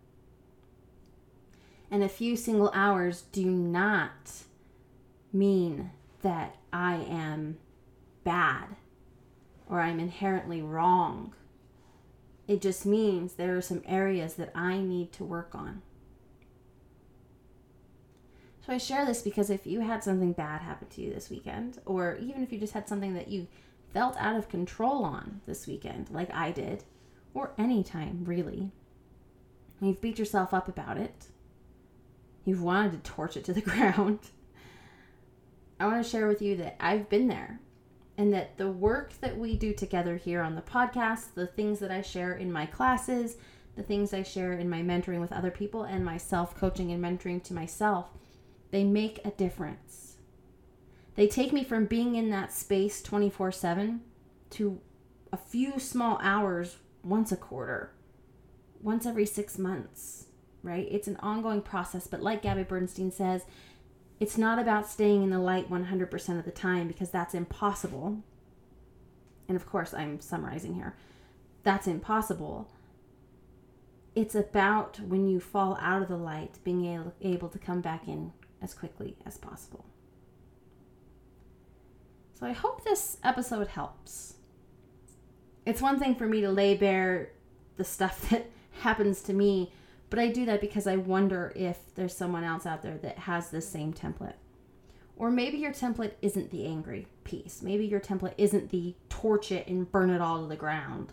And 1.90 2.02
a 2.02 2.08
few 2.08 2.36
single 2.36 2.70
hours 2.74 3.22
do 3.32 3.46
not 3.46 4.42
mean 5.32 5.90
that 6.22 6.56
I 6.72 6.96
am 6.96 7.58
bad 8.24 8.76
or 9.68 9.80
I'm 9.80 10.00
inherently 10.00 10.62
wrong. 10.62 11.34
It 12.46 12.60
just 12.60 12.84
means 12.84 13.34
there 13.34 13.56
are 13.56 13.62
some 13.62 13.82
areas 13.86 14.34
that 14.34 14.52
I 14.54 14.78
need 14.78 15.12
to 15.12 15.24
work 15.24 15.54
on. 15.54 15.82
So 18.66 18.72
I 18.72 18.78
share 18.78 19.04
this 19.04 19.22
because 19.22 19.50
if 19.50 19.66
you 19.66 19.80
had 19.80 20.02
something 20.02 20.32
bad 20.32 20.62
happen 20.62 20.88
to 20.88 21.00
you 21.02 21.12
this 21.12 21.30
weekend, 21.30 21.78
or 21.84 22.16
even 22.16 22.42
if 22.42 22.52
you 22.52 22.58
just 22.58 22.72
had 22.72 22.88
something 22.88 23.14
that 23.14 23.28
you 23.28 23.46
felt 23.92 24.16
out 24.18 24.36
of 24.36 24.48
control 24.48 25.04
on 25.04 25.42
this 25.46 25.66
weekend, 25.66 26.10
like 26.10 26.32
I 26.34 26.50
did, 26.50 26.84
or 27.34 27.52
any 27.58 27.82
time 27.82 28.24
really, 28.24 28.72
and 29.80 29.88
you've 29.88 30.00
beat 30.00 30.18
yourself 30.18 30.54
up 30.54 30.68
about 30.68 30.96
it, 30.96 31.26
you've 32.44 32.62
wanted 32.62 32.92
to 32.92 33.10
torch 33.10 33.36
it 33.36 33.44
to 33.44 33.52
the 33.52 33.60
ground, 33.62 34.20
I 35.78 35.86
want 35.86 36.02
to 36.02 36.08
share 36.08 36.26
with 36.26 36.40
you 36.40 36.56
that 36.56 36.76
I've 36.80 37.08
been 37.08 37.28
there 37.28 37.60
and 38.16 38.33
that 38.33 38.56
the 38.56 38.71
work 38.71 39.12
that 39.21 39.37
we 39.37 39.56
do 39.56 39.73
together 39.73 40.16
here 40.16 40.40
on 40.40 40.54
the 40.54 40.62
podcast, 40.62 41.35
the 41.35 41.47
things 41.47 41.80
that 41.80 41.90
I 41.90 42.02
share 42.02 42.35
in 42.35 42.52
my 42.52 42.66
classes, 42.66 43.37
the 43.76 43.83
things 43.83 44.14
I 44.14 44.23
share 44.23 44.52
in 44.52 44.71
my 44.71 44.83
mentoring 44.83 45.21
with 45.21 45.33
other 45.33 45.50
people, 45.50 45.83
and 45.83 46.04
my 46.04 46.16
self 46.16 46.56
coaching 46.56 46.92
and 46.92 47.02
mentoring 47.02 47.42
to 47.44 47.54
myself, 47.54 48.06
they 48.71 48.85
make 48.85 49.21
a 49.25 49.30
difference. 49.30 50.16
They 51.16 51.26
take 51.26 51.52
me 51.52 51.64
from 51.64 51.87
being 51.87 52.14
in 52.14 52.30
that 52.30 52.52
space 52.52 53.02
24 53.02 53.52
7 53.52 54.00
to 54.50 54.80
a 55.33 55.37
few 55.37 55.78
small 55.80 56.18
hours 56.23 56.76
once 57.02 57.33
a 57.33 57.37
quarter, 57.37 57.92
once 58.80 59.06
every 59.06 59.26
six 59.26 59.59
months, 59.59 60.26
right? 60.62 60.87
It's 60.90 61.09
an 61.09 61.16
ongoing 61.16 61.62
process, 61.62 62.06
but 62.06 62.23
like 62.23 62.42
Gabby 62.42 62.62
Bernstein 62.62 63.11
says, 63.11 63.42
it's 64.25 64.38
not 64.38 64.59
about 64.59 64.88
staying 64.88 65.23
in 65.23 65.28
the 65.28 65.38
light 65.38 65.71
100% 65.71 66.38
of 66.38 66.47
the 66.47 66.50
time 66.50 66.88
because 66.88 67.11
that's 67.11 67.35
impossible. 67.35 68.23
And 69.47 69.54
of 69.54 69.66
course, 69.66 69.93
I'm 69.93 70.19
summarizing 70.19 70.76
here. 70.76 70.97
That's 71.62 71.87
impossible. 71.87 72.66
It's 74.14 74.35
about 74.35 74.99
when 74.99 75.28
you 75.28 75.40
fall 75.40 75.76
out 75.78 76.00
of 76.00 76.09
the 76.09 76.16
light, 76.16 76.59
being 76.64 77.12
able, 77.21 77.50
to 77.50 77.59
come 77.59 77.83
back 77.83 78.09
in 78.09 78.33
as 78.62 78.73
quickly 78.73 79.14
as 79.26 79.37
possible. 79.37 79.85
So 82.33 82.47
I 82.47 82.52
hope 82.52 82.83
this 82.83 83.19
episode 83.23 83.69
helps. 83.69 84.37
It's 85.66 85.83
one 85.83 85.99
thing 85.99 86.14
for 86.14 86.26
me 86.26 86.40
to 86.40 86.50
lay 86.50 86.78
bare 86.78 87.33
the 87.76 87.85
stuff 87.85 88.26
that 88.31 88.47
happens 88.81 89.21
to 89.25 89.35
me 89.35 89.71
but 90.11 90.18
I 90.18 90.28
do 90.28 90.44
that 90.46 90.61
because 90.61 90.87
I 90.87 90.96
wonder 90.96 91.52
if 91.56 91.78
there's 91.94 92.16
someone 92.16 92.44
else 92.44 92.66
out 92.66 92.82
there 92.82 92.99
that 92.99 93.18
has 93.18 93.50
the 93.50 93.61
same 93.61 93.92
template. 93.92 94.34
Or 95.16 95.30
maybe 95.30 95.58
your 95.58 95.73
template 95.73 96.12
isn't 96.23 96.50
the 96.50 96.66
angry 96.66 97.06
piece. 97.23 97.62
Maybe 97.62 97.87
your 97.87 98.00
template 98.00 98.34
isn't 98.37 98.70
the 98.70 98.94
torch 99.08 99.52
it 99.52 99.66
and 99.68 99.90
burn 99.90 100.11
it 100.11 100.20
all 100.20 100.42
to 100.42 100.49
the 100.49 100.56
ground. 100.56 101.12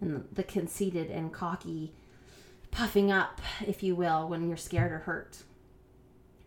And 0.00 0.28
the 0.32 0.42
conceited 0.42 1.10
and 1.10 1.32
cocky 1.32 1.92
puffing 2.70 3.10
up, 3.10 3.40
if 3.66 3.82
you 3.82 3.96
will, 3.96 4.28
when 4.28 4.46
you're 4.46 4.56
scared 4.56 4.92
or 4.92 4.98
hurt. 4.98 5.42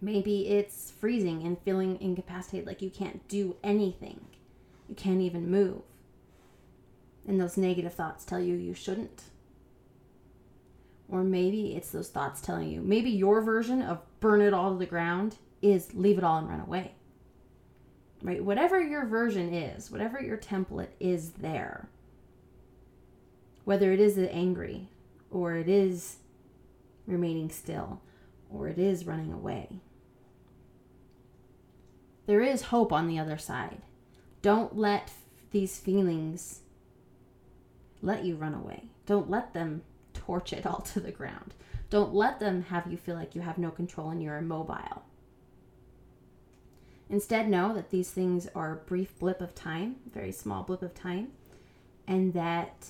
Maybe 0.01 0.47
it's 0.47 0.91
freezing 0.91 1.43
and 1.43 1.59
feeling 1.59 1.99
incapacitated, 1.99 2.67
like 2.67 2.81
you 2.81 2.89
can't 2.89 3.27
do 3.27 3.57
anything. 3.63 4.25
You 4.88 4.95
can't 4.95 5.21
even 5.21 5.49
move. 5.49 5.81
And 7.27 7.41
those 7.41 7.57
negative 7.57 7.93
thoughts 7.93 8.23
tell 8.23 8.39
you 8.39 8.55
you 8.55 8.73
shouldn't. 8.73 9.23
Or 11.11 11.23
maybe 11.23 11.75
it's 11.75 11.89
those 11.89 12.09
thoughts 12.09 12.41
telling 12.41 12.69
you. 12.69 12.81
Maybe 12.81 13.09
your 13.09 13.41
version 13.41 13.81
of 13.81 13.99
burn 14.19 14.41
it 14.41 14.53
all 14.53 14.71
to 14.71 14.77
the 14.77 14.85
ground 14.85 15.37
is 15.61 15.93
leave 15.93 16.17
it 16.17 16.23
all 16.23 16.37
and 16.37 16.47
run 16.47 16.61
away. 16.61 16.93
Right? 18.21 18.43
Whatever 18.43 18.81
your 18.81 19.05
version 19.05 19.53
is, 19.53 19.89
whatever 19.89 20.21
your 20.21 20.37
template 20.37 20.89
is 20.99 21.31
there, 21.31 21.89
whether 23.63 23.91
it 23.91 23.99
is 23.99 24.17
angry 24.17 24.89
or 25.31 25.55
it 25.55 25.69
is 25.69 26.17
remaining 27.07 27.49
still 27.49 28.01
or 28.51 28.67
it 28.67 28.77
is 28.77 29.05
running 29.05 29.31
away, 29.31 29.79
there 32.27 32.41
is 32.41 32.63
hope 32.63 32.93
on 32.93 33.07
the 33.07 33.17
other 33.17 33.37
side. 33.37 33.81
Don't 34.41 34.77
let 34.77 35.11
these 35.51 35.79
feelings 35.79 36.59
let 38.01 38.23
you 38.23 38.35
run 38.35 38.53
away. 38.53 38.83
Don't 39.05 39.29
let 39.29 39.53
them 39.53 39.81
torch 40.29 40.53
it 40.53 40.65
all 40.67 40.81
to 40.93 41.00
the 41.00 41.12
ground. 41.12 41.55
Don't 41.89 42.13
let 42.13 42.39
them 42.39 42.63
have 42.63 42.86
you 42.86 42.98
feel 42.98 43.15
like 43.15 43.33
you 43.33 43.41
have 43.41 43.57
no 43.57 43.71
control 43.71 44.12
and 44.12 44.21
you're 44.21 44.38
immobile. 44.38 45.03
Instead, 47.09 47.50
know 47.50 47.74
that 47.74 47.89
these 47.89 48.12
things 48.12 48.48
are 48.53 48.74
a 48.74 48.75
brief 48.75 49.17
blip 49.17 49.41
of 49.41 49.55
time, 49.55 49.95
very 50.13 50.31
small 50.31 50.62
blip 50.62 50.83
of 50.83 50.93
time, 50.93 51.29
and 52.07 52.33
that 52.36 52.89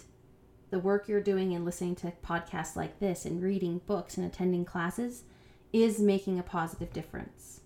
the 0.69 0.79
work 0.79 1.07
you're 1.07 1.21
doing 1.21 1.53
and 1.55 1.63
listening 1.63 1.95
to 1.95 2.11
podcasts 2.21 2.75
like 2.75 2.99
this 2.99 3.23
and 3.23 3.41
reading 3.41 3.79
books 3.87 4.17
and 4.17 4.25
attending 4.25 4.65
classes 4.65 5.23
is 5.71 6.01
making 6.01 6.37
a 6.37 6.43
positive 6.43 6.91
difference. 6.91 7.61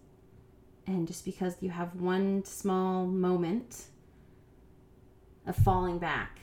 And 0.85 1.07
just 1.07 1.25
because 1.25 1.55
you 1.59 1.71
have 1.71 1.95
one 1.95 2.45
small 2.45 3.07
moment 3.07 3.85
of 5.47 5.55
falling 5.55 5.97
back 5.97 6.42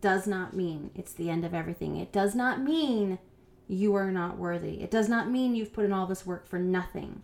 does 0.00 0.26
not 0.26 0.54
mean 0.54 0.90
it's 0.94 1.12
the 1.12 1.30
end 1.30 1.44
of 1.44 1.54
everything. 1.54 1.96
It 1.96 2.12
does 2.12 2.34
not 2.34 2.60
mean 2.60 3.18
you 3.66 3.94
are 3.94 4.10
not 4.10 4.38
worthy. 4.38 4.82
It 4.82 4.90
does 4.90 5.08
not 5.08 5.30
mean 5.30 5.54
you've 5.54 5.72
put 5.72 5.84
in 5.84 5.92
all 5.92 6.06
this 6.06 6.26
work 6.26 6.46
for 6.46 6.58
nothing. 6.58 7.22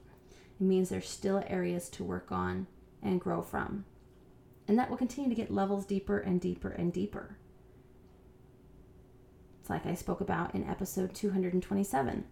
It 0.61 0.64
means 0.64 0.88
there's 0.88 1.09
still 1.09 1.43
areas 1.47 1.88
to 1.90 2.04
work 2.04 2.31
on 2.31 2.66
and 3.02 3.21
grow 3.21 3.43
from. 3.43 3.85
And 4.69 4.78
that 4.78 4.90
will 4.90 4.97
continue 4.97 5.31
to 5.31 5.37
get 5.37 5.50
levels 5.50 5.85
deeper 5.87 6.19
and 6.19 6.40
deeper 6.40 6.71
and 6.71 6.93
deeper. 6.93 7.38
It's 9.61 9.71
like 9.71 9.87
I 9.87 9.95
spoke 9.95 10.21
about 10.21 10.54
in 10.54 10.69
episode 10.69 11.14
227. 11.14 12.25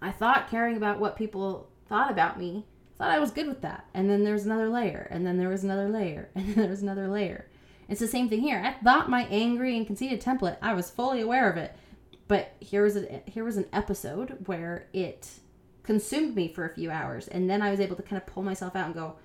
I 0.00 0.10
thought 0.10 0.50
caring 0.50 0.76
about 0.76 1.00
what 1.00 1.16
people 1.16 1.68
thought 1.88 2.10
about 2.10 2.38
me, 2.38 2.64
thought 2.96 3.10
I 3.10 3.18
was 3.18 3.30
good 3.30 3.46
with 3.46 3.60
that. 3.62 3.86
And 3.92 4.08
then 4.08 4.24
there's 4.24 4.46
another 4.46 4.68
layer, 4.68 5.08
and 5.10 5.26
then 5.26 5.36
there 5.36 5.48
was 5.48 5.64
another 5.64 5.88
layer, 5.88 6.30
and 6.34 6.46
then 6.46 6.54
there 6.56 6.70
was 6.70 6.82
another 6.82 7.08
layer. 7.08 7.47
It's 7.88 8.00
the 8.00 8.06
same 8.06 8.28
thing 8.28 8.40
here. 8.40 8.62
I 8.64 8.82
thought 8.84 9.08
my 9.08 9.24
angry 9.30 9.76
and 9.76 9.86
conceited 9.86 10.20
template, 10.20 10.58
I 10.60 10.74
was 10.74 10.90
fully 10.90 11.20
aware 11.20 11.50
of 11.50 11.56
it. 11.56 11.74
But 12.26 12.52
here 12.60 12.82
was 12.82 12.96
a 12.96 13.22
here 13.26 13.44
was 13.44 13.56
an 13.56 13.66
episode 13.72 14.44
where 14.46 14.86
it 14.92 15.30
consumed 15.82 16.36
me 16.36 16.48
for 16.48 16.66
a 16.66 16.74
few 16.74 16.90
hours 16.90 17.26
and 17.26 17.48
then 17.48 17.62
I 17.62 17.70
was 17.70 17.80
able 17.80 17.96
to 17.96 18.02
kind 18.02 18.20
of 18.20 18.26
pull 18.26 18.42
myself 18.42 18.76
out 18.76 18.86
and 18.86 18.94
go, 18.94 19.16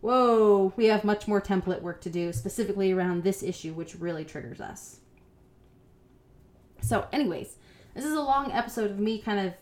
"Whoa, 0.00 0.72
we 0.76 0.86
have 0.86 1.02
much 1.02 1.26
more 1.26 1.40
template 1.40 1.82
work 1.82 2.00
to 2.02 2.10
do 2.10 2.32
specifically 2.32 2.92
around 2.92 3.24
this 3.24 3.42
issue 3.42 3.72
which 3.72 3.96
really 3.96 4.24
triggers 4.24 4.60
us." 4.60 5.00
So, 6.80 7.08
anyways, 7.12 7.56
this 7.94 8.04
is 8.04 8.12
a 8.12 8.20
long 8.20 8.52
episode 8.52 8.92
of 8.92 9.00
me 9.00 9.18
kind 9.18 9.44
of 9.44 9.54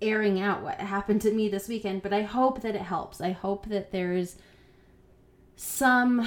airing 0.00 0.40
out 0.40 0.62
what 0.62 0.80
happened 0.80 1.20
to 1.22 1.32
me 1.32 1.50
this 1.50 1.68
weekend, 1.68 2.00
but 2.00 2.14
I 2.14 2.22
hope 2.22 2.62
that 2.62 2.74
it 2.74 2.80
helps. 2.80 3.20
I 3.20 3.32
hope 3.32 3.66
that 3.66 3.92
there's 3.92 4.36
some 5.56 6.26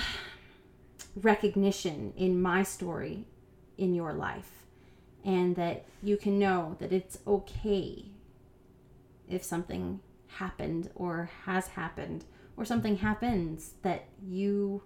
recognition 1.16 2.14
in 2.18 2.42
my 2.42 2.64
story 2.64 3.28
in 3.78 3.94
your 3.94 4.14
life 4.14 4.66
and 5.24 5.56
that 5.56 5.86
you 6.02 6.18
can 6.18 6.38
know 6.38 6.76
that 6.80 6.92
it's 6.92 7.20
okay 7.26 8.06
if 9.30 9.44
something 9.44 10.00
happened 10.38 10.90
or 10.96 11.30
has 11.46 11.70
happened 11.70 12.26
or 12.58 12.66
something 12.66 12.98
happens 12.98 13.74
that 13.84 14.06
you 14.22 14.82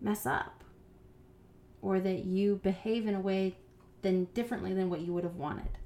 mess 0.00 0.26
up 0.26 0.64
or 1.80 2.00
that 2.00 2.24
you 2.24 2.56
behave 2.62 3.06
in 3.06 3.14
a 3.14 3.20
way 3.20 3.56
then 4.02 4.26
differently 4.34 4.74
than 4.74 4.90
what 4.90 5.00
you 5.00 5.12
would 5.12 5.24
have 5.24 5.36
wanted. 5.36 5.78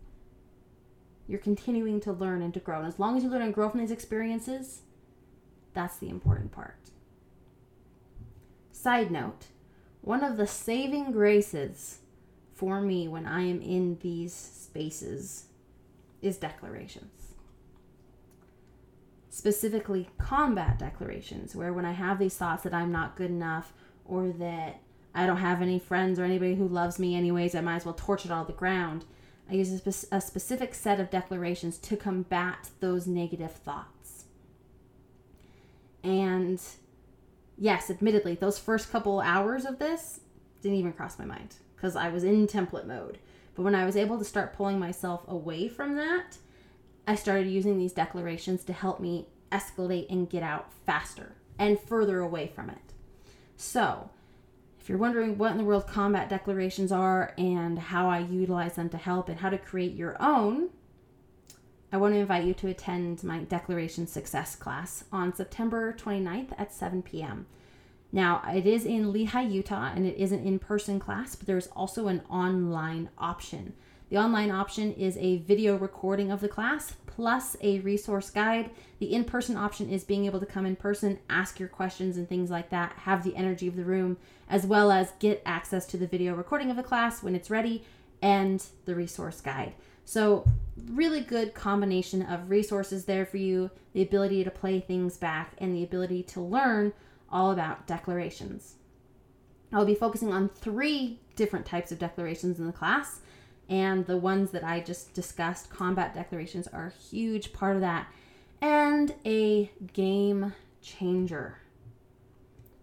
You're 1.27 1.39
continuing 1.39 2.01
to 2.01 2.13
learn 2.13 2.43
and 2.43 2.53
to 2.55 2.61
grow. 2.61 2.79
And 2.79 2.87
as 2.87 2.99
long 2.99 3.17
as 3.17 3.23
you 3.23 3.31
learn 3.31 3.43
and 3.43 3.55
grow 3.55 3.69
from 3.69 3.81
these 3.81 3.91
experiences, 3.91 4.83
That's 5.75 5.97
the 5.97 6.09
important 6.09 6.53
part. 6.53 6.77
Side 8.83 9.13
note 9.13 9.47
one 10.01 10.25
of 10.25 10.37
the 10.37 10.49
saving 10.49 11.13
graces 11.13 11.99
for 12.53 12.81
me 12.81 13.07
when 13.07 13.27
I 13.27 13.43
am 13.43 13.63
in 13.63 13.97
these 14.01 14.35
spaces 14.35 15.45
is 16.21 16.37
declarations. 16.37 17.35
Specifically, 19.31 20.09
combat 20.19 20.81
declarations, 20.81 21.55
where 21.55 21.73
when 21.73 21.85
I 21.85 21.93
have 21.93 22.19
these 22.19 22.37
thoughts 22.37 22.65
that 22.65 22.75
I'm 22.75 22.91
not 22.91 23.15
good 23.15 23.31
enough 23.31 23.73
or 24.05 24.31
that 24.31 24.81
I 25.15 25.27
don't 25.27 25.37
have 25.37 25.63
any 25.63 25.79
friends 25.79 26.19
or 26.19 26.25
anybody 26.25 26.57
who 26.57 26.67
loves 26.67 26.99
me 26.99 27.15
anyways, 27.15 27.55
I 27.55 27.61
might 27.61 27.77
as 27.77 27.85
well 27.85 27.95
torch 27.95 28.25
it 28.25 28.33
all 28.33 28.45
to 28.45 28.51
the 28.51 28.59
ground. 28.59 29.05
I 29.49 29.55
use 29.55 29.71
a, 29.71 29.93
spe- 29.93 30.13
a 30.13 30.21
specific 30.21 30.75
set 30.75 30.99
of 30.99 31.09
declarations 31.09 31.79
to 31.79 31.97
combat 31.97 32.71
those 32.81 33.07
negative 33.07 33.53
thoughts. 33.53 34.25
And 36.03 36.61
yes, 37.63 37.91
admittedly, 37.91 38.35
those 38.35 38.59
first 38.59 38.91
couple 38.91 39.21
hours 39.21 39.65
of 39.65 39.79
this 39.79 40.19
didn't 40.63 40.79
even 40.79 40.93
cross 40.93 41.17
my 41.17 41.25
mind 41.25 41.55
because 41.77 41.95
I 41.95 42.09
was 42.09 42.25
in 42.25 42.49
template 42.49 42.87
mode. 42.87 43.19
But 43.55 43.63
when 43.63 43.77
I 43.77 43.85
was 43.85 43.97
able 43.97 44.19
to 44.19 44.25
start 44.25 44.55
pulling 44.55 44.81
myself 44.81 45.23
away 45.29 45.69
from 45.69 45.95
that, 45.95 46.39
I 47.07 47.15
started 47.15 47.47
using 47.47 47.79
these 47.79 47.93
declarations 47.93 48.65
to 48.65 48.73
help 48.73 48.99
me 48.99 49.29
escalate 49.53 50.11
and 50.11 50.29
get 50.29 50.43
out 50.43 50.73
faster 50.87 51.37
and 51.57 51.79
further 51.79 52.19
away 52.19 52.51
from 52.53 52.69
it. 52.69 52.95
So, 53.57 54.11
if 54.81 54.89
you're 54.89 54.99
wondering 54.99 55.39
what 55.39 55.53
in 55.53 55.59
the 55.59 55.65
world 55.65 55.87
combat 55.87 56.29
declarations 56.29 56.91
are 56.91 57.33
and 57.39 57.79
how 57.79 58.09
I 58.11 58.19
utilize 58.19 58.75
them 58.75 58.89
to 58.89 58.97
help 58.97 59.29
and 59.29 59.39
how 59.39 59.51
to 59.51 59.59
create 59.59 59.95
your 59.95 60.17
own, 60.21 60.71
I 61.93 61.99
want 61.99 62.15
to 62.15 62.21
invite 62.21 62.45
you 62.45 62.55
to 62.55 62.69
attend 62.69 63.23
my 63.23 63.41
Declaration 63.41 64.07
Success 64.07 64.57
class 64.57 65.05
on 65.13 65.35
September 65.35 65.93
29th 65.93 66.53
at 66.57 66.73
7 66.73 67.03
p.m. 67.03 67.45
Now, 68.11 68.43
it 68.51 68.67
is 68.67 68.87
in 68.87 69.13
Lehi, 69.13 69.53
Utah, 69.53 69.93
and 69.95 70.07
it 70.07 70.17
is 70.17 70.33
an 70.33 70.43
in 70.43 70.59
person 70.59 70.99
class, 70.99 71.37
but 71.37 71.47
there's 71.47 71.67
also 71.69 72.09
an 72.09 72.23
online 72.31 73.11
option. 73.19 73.75
The 74.09 74.17
online 74.17 74.51
option 74.51 74.95
is 74.95 75.19
a 75.19 75.39
video 75.39 75.77
recording 75.77 76.31
of 76.31 76.41
the 76.41 76.49
class 76.49 76.95
plus 77.07 77.59
a 77.61 77.81
resource 77.81 78.31
guide. 78.31 78.71
The 78.99 79.13
in 79.13 79.25
person 79.25 79.59
option 79.59 79.91
is 79.91 80.03
being 80.03 80.25
able 80.25 80.41
to 80.41 80.47
come 80.47 80.65
in 80.65 80.77
person, 80.77 81.19
ask 81.29 81.61
your 81.61 81.69
questions 81.69 82.17
and 82.17 82.27
things 82.27 82.51
like 82.51 82.71
that, 82.71 82.93
have 83.01 83.23
the 83.23 83.37
energy 83.37 83.69
of 83.69 83.77
the 83.77 83.85
room, 83.85 84.17
as 84.49 84.65
well 84.65 84.91
as 84.91 85.13
get 85.19 85.43
access 85.45 85.85
to 85.87 85.99
the 85.99 86.07
video 86.07 86.35
recording 86.35 86.71
of 86.71 86.77
the 86.77 86.83
class 86.83 87.23
when 87.23 87.35
it's 87.35 87.51
ready 87.51 87.85
and 88.23 88.65
the 88.87 88.95
resource 88.95 89.43
guide. 89.43 89.75
So, 90.05 90.47
really 90.91 91.21
good 91.21 91.55
combination 91.55 92.23
of 92.23 92.51
resources 92.51 93.05
there 93.05 93.27
for 93.27 93.37
you, 93.37 93.71
the 93.93 94.03
ability 94.03 94.43
to 94.45 94.51
play 94.51 94.81
things 94.81 95.17
back, 95.17 95.53
and 95.59 95.75
the 95.75 95.85
ability 95.85 96.23
to 96.23 96.41
learn 96.41 96.93
all 97.31 97.51
about 97.51 97.87
declarations. 97.87 98.75
I'll 99.73 99.87
be 99.87 99.95
focusing 99.95 100.33
on 100.33 100.49
three 100.51 101.19
different 101.35 101.67
types 101.67 101.93
of 101.93 101.99
declarations 101.99 102.59
in 102.59 102.67
the 102.67 102.73
class, 102.73 103.21
and 103.69 104.07
the 104.07 104.17
ones 104.19 104.51
that 104.51 104.65
I 104.65 104.81
just 104.81 105.15
discussed, 105.15 105.71
combat 105.71 106.15
declarations, 106.15 106.67
are 106.69 106.87
a 106.87 107.03
huge 107.03 107.53
part 107.53 107.77
of 107.77 107.83
that, 107.83 108.09
and 108.61 109.15
a 109.25 109.71
game 109.93 110.53
changer. 110.83 111.59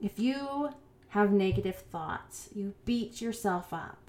If 0.01 0.17
you 0.17 0.69
have 1.09 1.31
negative 1.31 1.75
thoughts, 1.75 2.49
you 2.55 2.73
beat 2.85 3.21
yourself 3.21 3.73
up, 3.73 4.08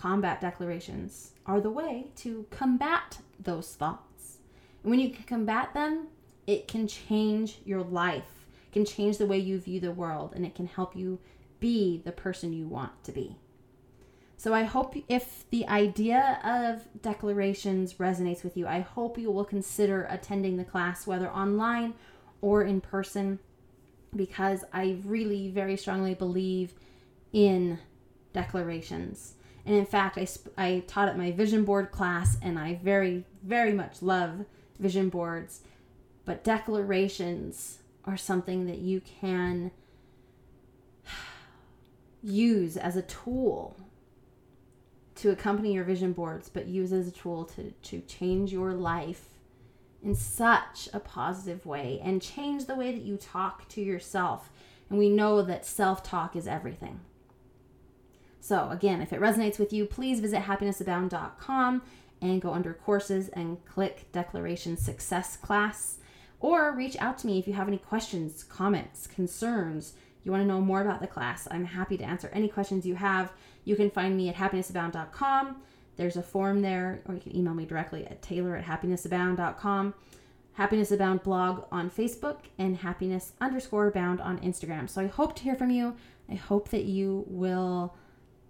combat 0.00 0.40
declarations 0.40 1.32
are 1.44 1.60
the 1.60 1.70
way 1.70 2.06
to 2.16 2.46
combat 2.50 3.18
those 3.38 3.74
thoughts. 3.74 4.38
And 4.82 4.90
when 4.90 4.98
you 4.98 5.10
can 5.10 5.24
combat 5.24 5.74
them, 5.74 6.06
it 6.46 6.66
can 6.66 6.88
change 6.88 7.58
your 7.66 7.82
life, 7.82 8.46
it 8.66 8.72
can 8.72 8.86
change 8.86 9.18
the 9.18 9.26
way 9.26 9.38
you 9.38 9.60
view 9.60 9.78
the 9.78 9.92
world, 9.92 10.32
and 10.34 10.46
it 10.46 10.54
can 10.54 10.66
help 10.66 10.96
you 10.96 11.18
be 11.60 12.00
the 12.02 12.12
person 12.12 12.54
you 12.54 12.66
want 12.66 13.04
to 13.04 13.12
be. 13.12 13.36
So 14.38 14.54
I 14.54 14.62
hope 14.62 14.96
if 15.06 15.44
the 15.50 15.68
idea 15.68 16.40
of 16.42 17.02
declarations 17.02 17.94
resonates 17.94 18.42
with 18.42 18.56
you, 18.56 18.66
I 18.66 18.80
hope 18.80 19.18
you 19.18 19.30
will 19.30 19.44
consider 19.44 20.06
attending 20.08 20.56
the 20.56 20.64
class, 20.64 21.06
whether 21.06 21.30
online 21.30 21.92
or 22.40 22.62
in 22.62 22.80
person, 22.80 23.38
because 24.16 24.64
I 24.72 24.96
really 25.04 25.50
very 25.50 25.76
strongly 25.76 26.14
believe 26.14 26.72
in 27.34 27.80
declarations. 28.32 29.34
And 29.66 29.74
in 29.74 29.86
fact, 29.86 30.18
I, 30.18 30.24
sp- 30.24 30.54
I 30.56 30.84
taught 30.86 31.08
at 31.08 31.18
my 31.18 31.32
vision 31.32 31.64
board 31.64 31.90
class, 31.90 32.36
and 32.42 32.58
I 32.58 32.80
very, 32.82 33.24
very 33.42 33.72
much 33.72 34.02
love 34.02 34.44
vision 34.78 35.08
boards. 35.08 35.60
But 36.24 36.44
declarations 36.44 37.78
are 38.04 38.16
something 38.16 38.66
that 38.66 38.78
you 38.78 39.00
can 39.00 39.70
use 42.22 42.76
as 42.76 42.96
a 42.96 43.02
tool 43.02 43.76
to 45.16 45.30
accompany 45.30 45.74
your 45.74 45.84
vision 45.84 46.12
boards, 46.12 46.48
but 46.48 46.66
use 46.66 46.92
as 46.92 47.06
a 47.06 47.12
tool 47.12 47.44
to, 47.44 47.70
to 47.70 48.00
change 48.00 48.52
your 48.52 48.72
life 48.72 49.26
in 50.02 50.14
such 50.14 50.88
a 50.94 51.00
positive 51.00 51.66
way 51.66 52.00
and 52.02 52.22
change 52.22 52.64
the 52.64 52.74
way 52.74 52.90
that 52.92 53.02
you 53.02 53.16
talk 53.18 53.68
to 53.68 53.82
yourself. 53.82 54.50
And 54.88 54.98
we 54.98 55.10
know 55.10 55.42
that 55.42 55.66
self 55.66 56.02
talk 56.02 56.34
is 56.34 56.48
everything. 56.48 57.00
So, 58.40 58.70
again, 58.70 59.00
if 59.00 59.12
it 59.12 59.20
resonates 59.20 59.58
with 59.58 59.72
you, 59.72 59.86
please 59.86 60.20
visit 60.20 60.42
happinessabound.com 60.42 61.82
and 62.22 62.42
go 62.42 62.52
under 62.52 62.74
courses 62.74 63.28
and 63.28 63.64
click 63.64 64.10
Declaration 64.12 64.76
Success 64.76 65.36
class. 65.36 65.98
Or 66.40 66.74
reach 66.74 66.96
out 66.98 67.18
to 67.18 67.26
me 67.26 67.38
if 67.38 67.46
you 67.46 67.54
have 67.54 67.68
any 67.68 67.78
questions, 67.78 68.44
comments, 68.44 69.06
concerns. 69.06 69.94
You 70.24 70.32
want 70.32 70.42
to 70.42 70.46
know 70.46 70.60
more 70.60 70.80
about 70.80 71.00
the 71.00 71.06
class. 71.06 71.46
I'm 71.50 71.66
happy 71.66 71.96
to 71.98 72.04
answer 72.04 72.30
any 72.32 72.48
questions 72.48 72.86
you 72.86 72.94
have. 72.94 73.32
You 73.64 73.76
can 73.76 73.90
find 73.90 74.16
me 74.16 74.28
at 74.30 74.36
happinessabound.com. 74.36 75.56
There's 75.96 76.16
a 76.16 76.22
form 76.22 76.62
there, 76.62 77.02
or 77.06 77.14
you 77.14 77.20
can 77.20 77.36
email 77.36 77.52
me 77.52 77.66
directly 77.66 78.06
at 78.06 78.22
taylor 78.22 78.56
at 78.56 78.64
happinessabound.com. 78.64 79.94
Happiness 80.54 80.92
Abound 80.92 81.22
blog 81.22 81.64
on 81.70 81.90
Facebook 81.90 82.38
and 82.58 82.76
happiness 82.76 83.32
underscore 83.40 83.90
bound 83.90 84.20
on 84.20 84.38
Instagram. 84.40 84.88
So 84.88 85.00
I 85.00 85.06
hope 85.06 85.36
to 85.36 85.42
hear 85.42 85.54
from 85.54 85.70
you. 85.70 85.94
I 86.28 86.34
hope 86.34 86.68
that 86.70 86.84
you 86.84 87.24
will 87.28 87.94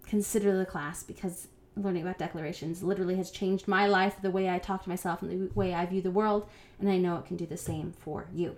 consider 0.05 0.57
the 0.57 0.65
class 0.65 1.03
because 1.03 1.47
learning 1.75 2.03
about 2.03 2.17
declarations 2.17 2.83
literally 2.83 3.15
has 3.15 3.31
changed 3.31 3.67
my 3.67 3.87
life, 3.87 4.15
the 4.21 4.31
way 4.31 4.49
I 4.49 4.59
talk 4.59 4.83
to 4.83 4.89
myself, 4.89 5.21
and 5.21 5.31
the 5.31 5.53
way 5.53 5.73
I 5.73 5.85
view 5.85 6.01
the 6.01 6.11
world, 6.11 6.47
and 6.79 6.89
I 6.89 6.97
know 6.97 7.17
it 7.17 7.25
can 7.25 7.37
do 7.37 7.45
the 7.45 7.57
same 7.57 7.93
for 7.93 8.27
you. 8.33 8.57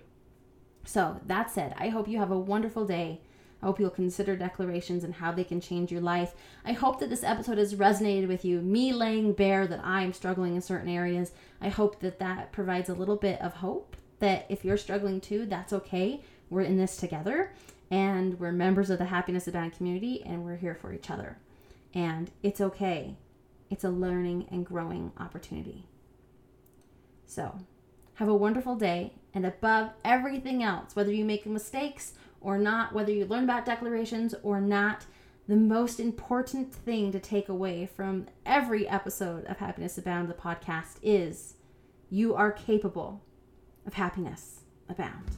So, 0.84 1.20
that 1.26 1.50
said, 1.50 1.74
I 1.78 1.88
hope 1.88 2.08
you 2.08 2.18
have 2.18 2.30
a 2.30 2.38
wonderful 2.38 2.86
day. 2.86 3.20
I 3.62 3.66
hope 3.66 3.80
you'll 3.80 3.90
consider 3.90 4.36
declarations 4.36 5.04
and 5.04 5.14
how 5.14 5.32
they 5.32 5.44
can 5.44 5.60
change 5.60 5.90
your 5.90 6.02
life. 6.02 6.34
I 6.66 6.72
hope 6.72 7.00
that 7.00 7.08
this 7.08 7.24
episode 7.24 7.56
has 7.56 7.74
resonated 7.74 8.28
with 8.28 8.44
you. 8.44 8.60
Me 8.60 8.92
laying 8.92 9.32
bare 9.32 9.66
that 9.66 9.80
I'm 9.82 10.12
struggling 10.12 10.54
in 10.54 10.60
certain 10.60 10.90
areas. 10.90 11.32
I 11.62 11.70
hope 11.70 12.00
that 12.00 12.18
that 12.18 12.52
provides 12.52 12.90
a 12.90 12.94
little 12.94 13.16
bit 13.16 13.40
of 13.40 13.54
hope 13.54 13.96
that 14.18 14.44
if 14.50 14.64
you're 14.64 14.76
struggling 14.76 15.20
too, 15.20 15.46
that's 15.46 15.72
okay. 15.72 16.22
We're 16.50 16.62
in 16.62 16.76
this 16.76 16.96
together 16.98 17.52
and 17.90 18.38
we're 18.38 18.52
members 18.52 18.90
of 18.90 18.98
the 18.98 19.06
Happiness 19.06 19.46
Abound 19.46 19.76
community 19.76 20.22
and 20.24 20.44
we're 20.44 20.56
here 20.56 20.74
for 20.74 20.92
each 20.92 21.10
other 21.10 21.38
and 21.94 22.30
it's 22.42 22.60
okay. 22.60 23.16
It's 23.70 23.84
a 23.84 23.90
learning 23.90 24.48
and 24.50 24.66
growing 24.66 25.12
opportunity. 25.18 25.86
So, 27.26 27.58
have 28.14 28.28
a 28.28 28.34
wonderful 28.34 28.76
day, 28.76 29.14
and 29.32 29.46
above 29.46 29.90
everything 30.04 30.62
else, 30.62 30.94
whether 30.94 31.12
you 31.12 31.24
make 31.24 31.46
mistakes 31.46 32.12
or 32.40 32.58
not, 32.58 32.92
whether 32.92 33.10
you 33.10 33.24
learn 33.24 33.44
about 33.44 33.64
declarations 33.64 34.34
or 34.42 34.60
not, 34.60 35.06
the 35.48 35.56
most 35.56 35.98
important 35.98 36.72
thing 36.72 37.12
to 37.12 37.18
take 37.18 37.48
away 37.48 37.86
from 37.86 38.26
every 38.46 38.88
episode 38.88 39.44
of 39.46 39.58
Happiness 39.58 39.98
Abound, 39.98 40.28
the 40.28 40.34
podcast, 40.34 40.96
is 41.02 41.54
you 42.10 42.34
are 42.34 42.52
capable 42.52 43.22
of 43.86 43.94
happiness 43.94 44.60
abound. 44.88 45.36